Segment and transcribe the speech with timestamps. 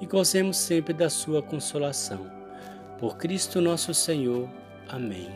[0.00, 2.30] e gozemos sempre da sua consolação.
[2.98, 4.48] Por Cristo nosso Senhor.
[4.88, 5.28] Amém.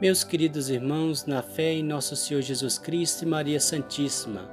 [0.00, 4.50] Meus queridos irmãos, na fé em nosso Senhor Jesus Cristo e Maria Santíssima,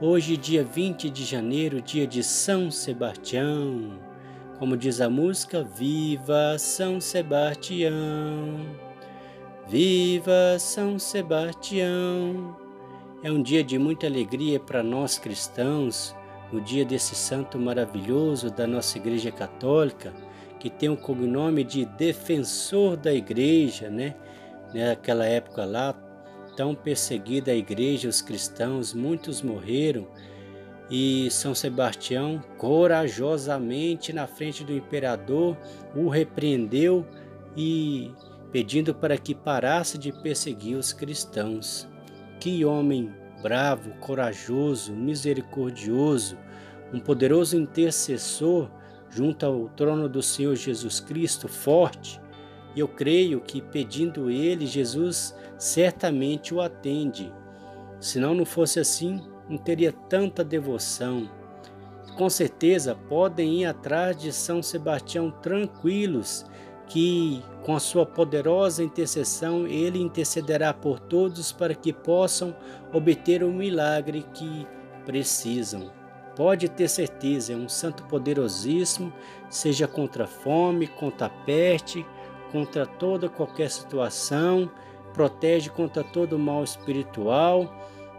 [0.00, 3.98] hoje, dia 20 de janeiro, dia de São Sebastião,
[4.58, 7.94] como diz a música, Viva São Sebastião!
[9.68, 12.56] Viva São Sebastião!
[13.22, 16.14] É um dia de muita alegria para nós cristãos,
[16.52, 20.12] no dia desse santo maravilhoso da nossa Igreja Católica,
[20.58, 24.14] que tem o cognome de defensor da Igreja, né?
[24.74, 25.94] Naquela época lá,
[26.56, 30.06] tão perseguida a Igreja, os cristãos, muitos morreram
[30.90, 35.56] e São Sebastião, corajosamente na frente do imperador,
[35.94, 37.04] o repreendeu
[37.56, 38.12] e
[38.52, 41.88] pedindo para que parasse de perseguir os cristãos.
[42.38, 46.38] Que homem bravo, corajoso, misericordioso,
[46.92, 48.70] um poderoso intercessor
[49.10, 52.20] junto ao trono do Senhor Jesus Cristo, forte.
[52.76, 57.32] Eu creio que pedindo ele, Jesus certamente o atende.
[57.98, 61.30] Se não, não fosse assim, não teria tanta devoção.
[62.16, 66.44] Com certeza podem ir atrás de São Sebastião tranquilos
[66.86, 72.56] que com a sua poderosa intercessão ele intercederá por todos para que possam
[72.92, 74.66] obter o milagre que
[75.04, 75.90] precisam.
[76.36, 79.12] Pode ter certeza, é um santo poderosíssimo,
[79.48, 82.06] seja contra a fome, contra a peste,
[82.52, 84.70] contra toda qualquer situação,
[85.14, 87.74] protege contra todo mal espiritual,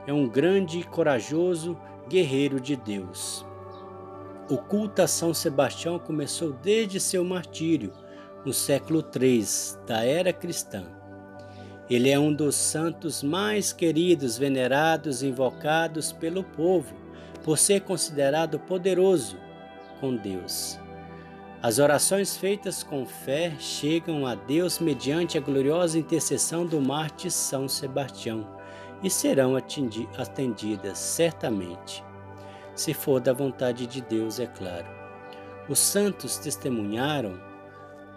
[0.07, 1.77] é um grande e corajoso
[2.09, 3.45] guerreiro de Deus.
[4.49, 7.93] O culto a São Sebastião começou desde seu martírio
[8.47, 9.45] no século III
[9.85, 10.85] da era cristã.
[11.89, 16.95] Ele é um dos santos mais queridos, venerados e invocados pelo povo,
[17.43, 19.37] por ser considerado poderoso
[19.99, 20.79] com Deus.
[21.61, 27.67] As orações feitas com fé chegam a Deus mediante a gloriosa intercessão do mártir São
[27.67, 28.47] Sebastião
[29.03, 32.01] e serão atendidas certamente,
[32.73, 34.87] se for da vontade de Deus, é claro.
[35.67, 37.46] Os santos testemunharam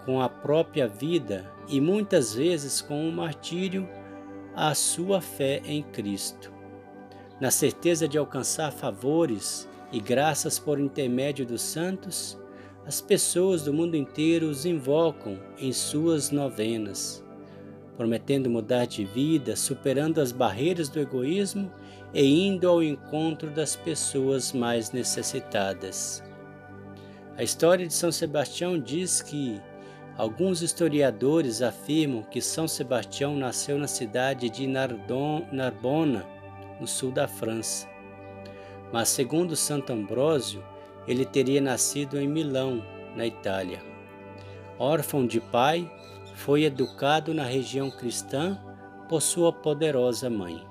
[0.04, 3.88] com a própria vida e muitas vezes com o martírio
[4.54, 6.52] a sua fé em Cristo.
[7.40, 12.38] Na certeza de alcançar favores e graças por intermédio dos santos,
[12.86, 17.24] as pessoas do mundo inteiro os invocam em suas novenas,
[17.96, 21.70] prometendo mudar de vida, superando as barreiras do egoísmo
[22.12, 26.22] e indo ao encontro das pessoas mais necessitadas.
[27.36, 29.60] A história de São Sebastião diz que
[30.20, 36.26] Alguns historiadores afirmam que São Sebastião nasceu na cidade de Nardon, Narbona,
[36.78, 37.88] no sul da França.
[38.92, 40.62] Mas, segundo Santo Ambrósio,
[41.08, 42.84] ele teria nascido em Milão,
[43.16, 43.82] na Itália.
[44.78, 45.90] Órfão de pai,
[46.34, 48.60] foi educado na região cristã
[49.08, 50.62] por sua poderosa mãe.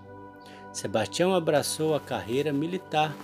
[0.71, 3.15] Sebastião abraçou a carreira militar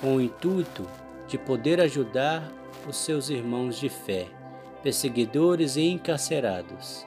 [0.00, 0.84] com o intuito
[1.28, 2.42] de poder ajudar
[2.88, 4.39] os seus irmãos de fé
[4.82, 7.06] perseguidores e encarcerados.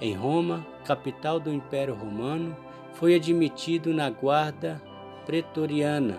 [0.00, 2.56] Em Roma, capital do Império Romano,
[2.94, 4.80] foi admitido na guarda
[5.26, 6.18] pretoriana,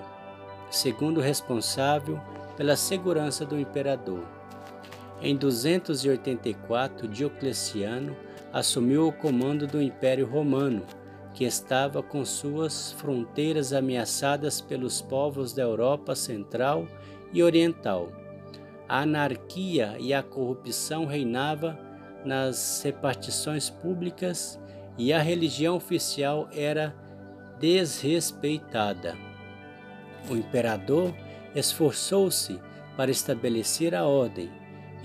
[0.70, 2.20] segundo responsável
[2.58, 4.24] pela segurança do imperador.
[5.22, 8.16] Em 284, Diocleciano
[8.52, 10.84] assumiu o comando do Império Romano,
[11.34, 16.88] que estava com suas fronteiras ameaçadas pelos povos da Europa Central
[17.34, 18.25] e Oriental
[18.88, 21.78] a anarquia e a corrupção reinava
[22.24, 24.60] nas repartições públicas
[24.98, 26.96] e a religião oficial era
[27.60, 29.16] desrespeitada.
[30.30, 31.14] O imperador
[31.54, 32.60] esforçou-se
[32.98, 34.50] para estabelecer a ordem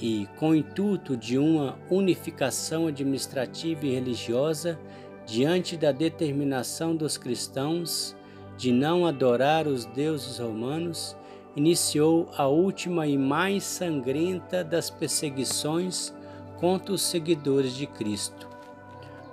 [0.00, 4.78] e, com o intuito de uma unificação administrativa e religiosa,
[5.26, 8.16] diante da determinação dos cristãos
[8.56, 11.16] de não adorar os deuses romanos,
[11.56, 16.14] iniciou a última e mais sangrenta das perseguições
[16.58, 18.48] contra os seguidores de Cristo.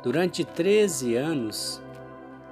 [0.03, 1.81] Durante 13 anos,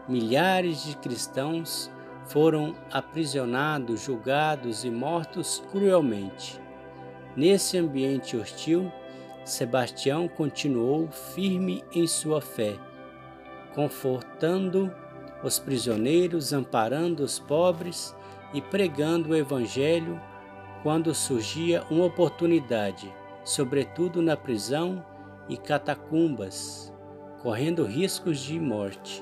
[0.07, 1.89] milhares de cristãos
[2.27, 6.59] foram aprisionados, julgados e mortos cruelmente.
[7.35, 8.91] Nesse ambiente hostil,
[9.43, 12.75] Sebastião continuou firme em sua fé,
[13.75, 14.91] confortando
[15.43, 18.15] os prisioneiros, amparando os pobres
[18.53, 20.19] e pregando o Evangelho
[20.83, 23.13] quando surgia uma oportunidade,
[23.43, 25.03] sobretudo na prisão
[25.49, 26.93] e catacumbas,
[27.41, 29.21] correndo riscos de morte.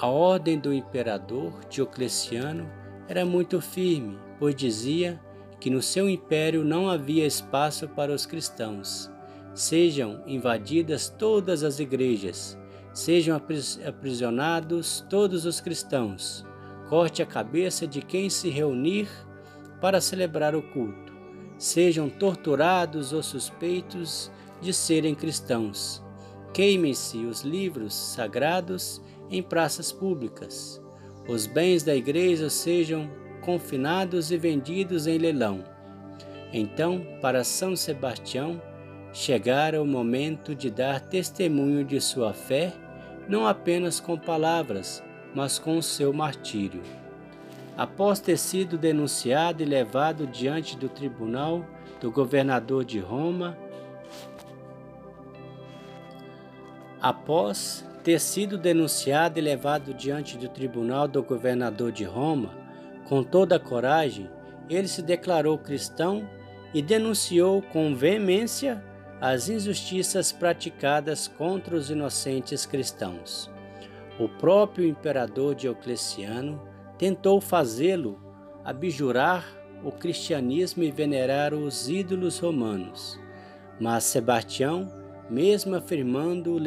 [0.00, 2.70] A ordem do imperador Diocleciano
[3.08, 5.20] era muito firme, pois dizia
[5.58, 9.10] que no seu império não havia espaço para os cristãos.
[9.52, 12.56] Sejam invadidas todas as igrejas,
[12.94, 13.36] sejam
[13.86, 16.46] aprisionados todos os cristãos.
[16.90, 19.08] Corte a cabeça de quem se reunir
[19.80, 21.14] para celebrar o culto.
[21.56, 24.28] Sejam torturados os suspeitos
[24.60, 26.02] de serem cristãos.
[26.52, 29.00] Queimem-se os livros sagrados
[29.30, 30.82] em praças públicas.
[31.28, 33.08] Os bens da igreja sejam
[33.40, 35.62] confinados e vendidos em leilão.
[36.52, 38.60] Então, para São Sebastião,
[39.12, 42.72] chegara o momento de dar testemunho de sua fé,
[43.28, 45.00] não apenas com palavras,
[45.34, 46.82] mas com o seu martírio.
[47.76, 51.64] Após ter sido denunciado e levado diante do tribunal
[52.00, 53.56] do governador de Roma,
[57.00, 62.54] após ter sido denunciado e levado diante do tribunal do governador de Roma,
[63.08, 64.30] com toda a coragem,
[64.68, 66.28] ele se declarou cristão
[66.72, 68.82] e denunciou com veemência
[69.20, 73.50] as injustiças praticadas contra os inocentes cristãos.
[74.20, 76.60] O próprio imperador Diocleciano
[76.96, 78.20] tentou fazê-lo
[78.64, 79.44] abjurar
[79.82, 83.18] o cristianismo e venerar os ídolos romanos,
[83.80, 85.00] mas Sebastião
[85.30, 86.58] mesmo afirmando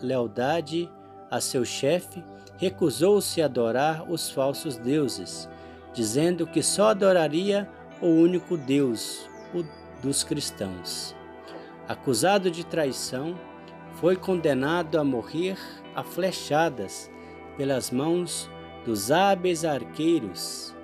[0.00, 0.90] lealdade
[1.30, 2.24] a seu chefe,
[2.56, 5.48] recusou-se a adorar os falsos deuses,
[5.92, 7.68] dizendo que só adoraria
[8.00, 9.62] o único Deus, o
[10.02, 11.14] dos cristãos.
[11.86, 13.34] Acusado de traição,
[14.00, 15.58] foi condenado a morrer
[15.94, 17.10] a flechadas
[17.58, 18.50] pelas mãos
[18.82, 20.74] dos hábeis arqueiros,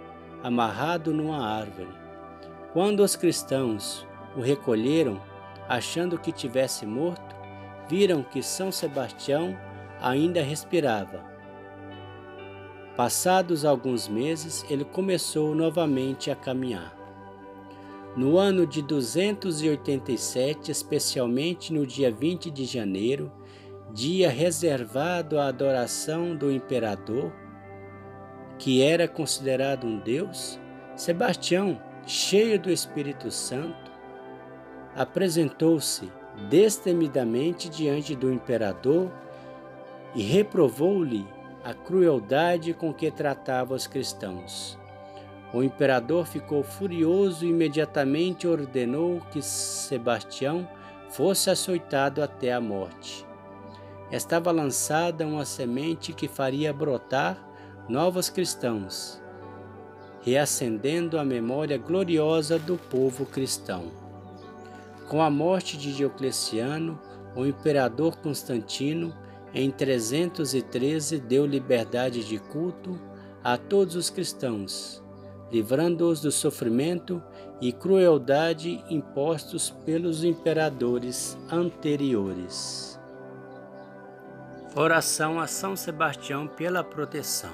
[0.42, 1.88] amarrado numa árvore.
[2.74, 5.18] Quando os cristãos o recolheram,
[5.66, 7.34] achando que tivesse morto,
[7.88, 9.56] viram que São Sebastião
[9.98, 11.24] ainda respirava.
[12.96, 17.05] Passados alguns meses, ele começou novamente a caminhar.
[18.16, 23.30] No ano de 287, especialmente no dia 20 de janeiro,
[23.92, 27.30] dia reservado à adoração do imperador,
[28.58, 30.58] que era considerado um deus,
[30.96, 33.92] Sebastião, cheio do Espírito Santo,
[34.94, 36.10] apresentou-se
[36.48, 39.12] destemidamente diante do imperador
[40.14, 41.28] e reprovou-lhe
[41.62, 44.78] a crueldade com que tratava os cristãos.
[45.52, 50.68] O imperador ficou furioso e imediatamente ordenou que Sebastião
[51.10, 53.24] fosse açoitado até a morte.
[54.10, 57.38] Estava lançada uma semente que faria brotar
[57.88, 59.20] novos cristãos,
[60.20, 63.84] reacendendo a memória gloriosa do povo cristão.
[65.08, 67.00] Com a morte de Diocleciano,
[67.36, 69.14] o imperador Constantino,
[69.54, 72.98] em 313, deu liberdade de culto
[73.42, 75.02] a todos os cristãos,
[75.50, 77.22] livrando-os do sofrimento
[77.60, 83.00] e crueldade impostos pelos imperadores anteriores.
[84.74, 87.52] Oração a São Sebastião pela proteção.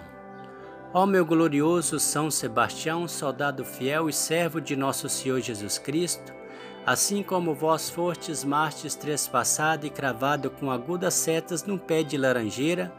[0.93, 6.33] Ó meu glorioso São Sebastião, soldado fiel e servo de nosso Senhor Jesus Cristo,
[6.85, 12.93] Assim como vós fostes mártires trespassado e cravado com agudas setas num pé de laranjeira,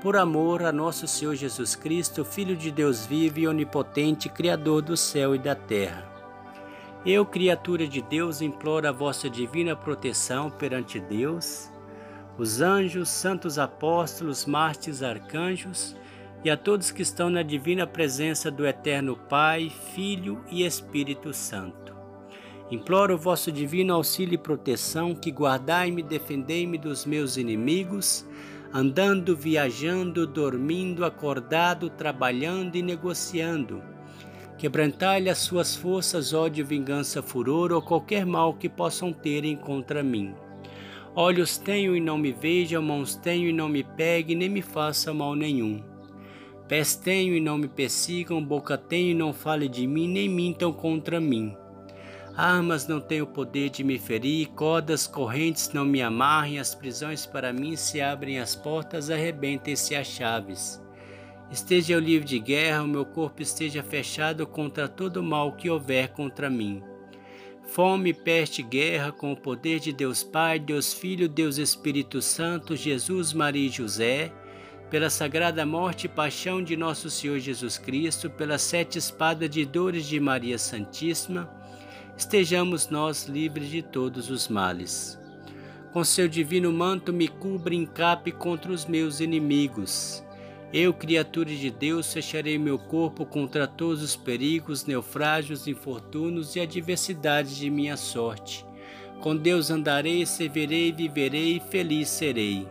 [0.00, 4.96] por amor a nosso Senhor Jesus Cristo, Filho de Deus vivo e onipotente, Criador do
[4.96, 6.08] céu e da terra.
[7.04, 11.70] Eu, criatura de Deus, imploro a vossa divina proteção perante Deus,
[12.38, 15.94] os anjos, santos apóstolos, mártires, arcanjos
[16.42, 21.94] e a todos que estão na divina presença do Eterno Pai, Filho e Espírito Santo.
[22.70, 28.24] Imploro o vosso divino auxílio e proteção, que guardai-me defendei-me dos meus inimigos,
[28.72, 33.82] andando, viajando, dormindo, acordado, trabalhando e negociando.
[34.56, 40.34] Quebrantai-lhe as suas forças, ódio, vingança, furor ou qualquer mal que possam terem contra mim.
[41.14, 45.12] Olhos tenho e não me vejam, mãos tenho e não me pegue, nem me faça
[45.12, 45.82] mal nenhum.
[46.68, 50.72] Pés tenho e não me persigam, boca tenho e não fale de mim, nem mintam
[50.72, 51.56] contra mim.
[52.36, 57.26] Armas não têm o poder de me ferir, cordas correntes não me amarrem, as prisões
[57.26, 60.80] para mim se abrem as portas, arrebentem-se as chaves.
[61.50, 65.68] Esteja eu livre de guerra, o meu corpo esteja fechado contra todo o mal que
[65.68, 66.82] houver contra mim.
[67.64, 73.32] Fome, peste, guerra, com o poder de Deus Pai, Deus Filho, Deus Espírito Santo, Jesus,
[73.32, 74.32] Maria e José,
[74.88, 80.06] pela sagrada morte e paixão de nosso Senhor Jesus Cristo, pelas sete espadas de dores
[80.06, 81.48] de Maria Santíssima,
[82.20, 85.18] estejamos nós livres de todos os males.
[85.92, 90.22] Com seu divino manto me cubra e encape contra os meus inimigos
[90.72, 97.56] eu, criatura de Deus, fecharei meu corpo contra todos os perigos, naufrágios, infortúnios e adversidades
[97.56, 98.64] de minha sorte.
[99.20, 102.68] Com Deus andarei, servirei, viverei e feliz serei.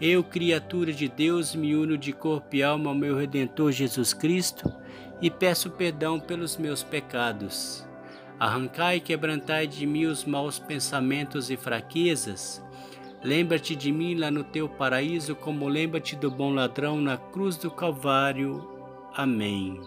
[0.00, 4.68] Eu, criatura de Deus, me uno de corpo e alma ao meu Redentor Jesus Cristo
[5.20, 7.86] e peço perdão pelos meus pecados.
[8.42, 12.60] Arrancai e quebrantai de mim os maus pensamentos e fraquezas
[13.22, 17.70] Lembra-te de mim lá no teu paraíso, como lembra-te do bom ladrão na cruz do
[17.70, 18.68] Calvário.
[19.14, 19.80] Amém.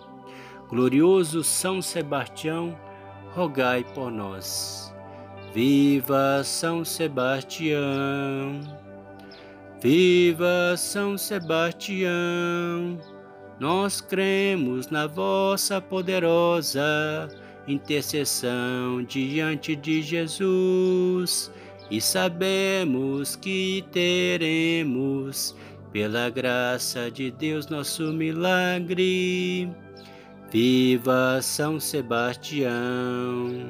[0.69, 2.79] Glorioso São Sebastião,
[3.33, 4.95] rogai por nós.
[5.53, 8.61] Viva São Sebastião!
[9.81, 12.97] Viva São Sebastião!
[13.59, 17.27] Nós cremos na vossa poderosa
[17.67, 21.51] intercessão diante de Jesus
[21.89, 25.55] e sabemos que teremos,
[25.91, 29.69] pela graça de Deus, nosso milagre.
[30.51, 33.67] Viva São Sebastião!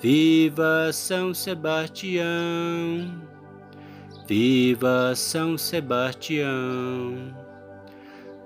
[0.00, 2.24] Viva São Sebastião!
[4.28, 7.34] Viva São Sebastião!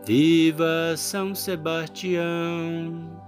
[0.07, 3.20] Viva São Sebastião!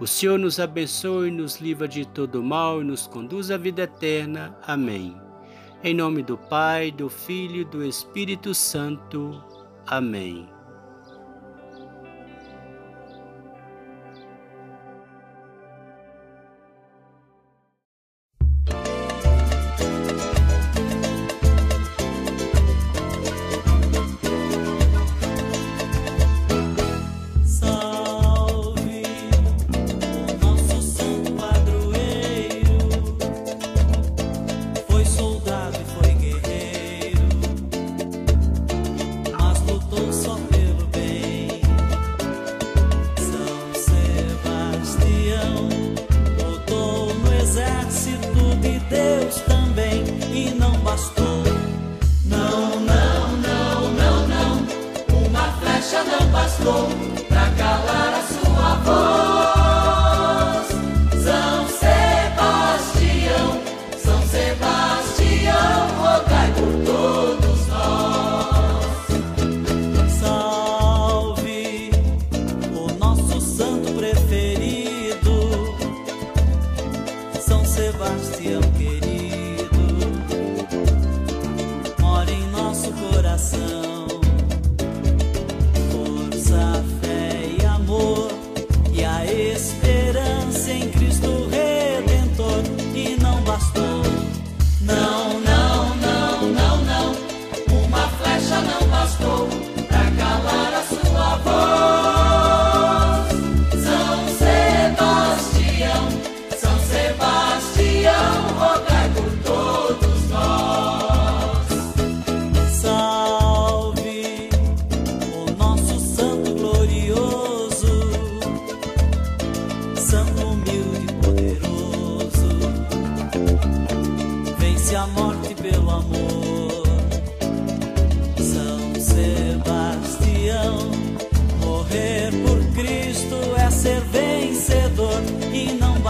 [0.00, 4.56] O Senhor nos abençoe, nos livra de todo mal e nos conduz à vida eterna.
[4.66, 5.16] Amém.
[5.82, 9.42] Em nome do Pai, do Filho e do Espírito Santo.
[9.86, 10.53] Amém.
[56.04, 56.88] Ser vencedor
[57.30, 57.34] e
[58.84, 59.43] não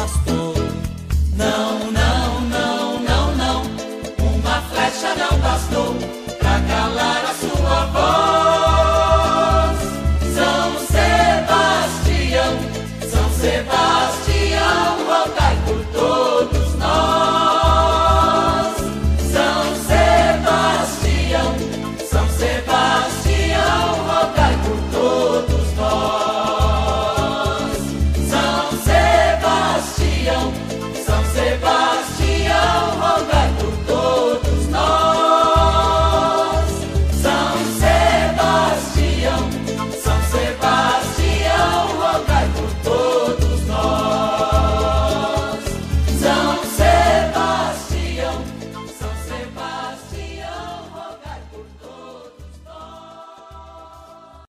[0.05, 0.55] bastou.
[1.35, 1.91] Não,